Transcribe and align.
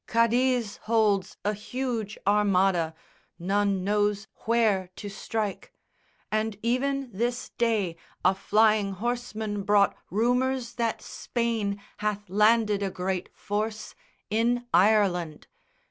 Cadiz 0.07 0.77
holds 0.89 1.37
A 1.45 1.53
huge 1.53 2.17
Armada, 2.25 2.95
none 3.37 3.83
knows 3.83 4.25
where 4.47 4.89
to 4.95 5.09
strike; 5.09 5.71
And 6.31 6.57
even 6.63 7.11
this 7.13 7.49
day 7.49 7.97
a 8.25 8.33
flying 8.33 8.93
horseman 8.93 9.61
brought 9.61 9.95
Rumours 10.09 10.73
that 10.73 11.03
Spain 11.03 11.79
hath 11.97 12.27
landed 12.31 12.81
a 12.81 12.89
great 12.89 13.29
force 13.35 13.93
In 14.31 14.65
Ireland. 14.73 15.45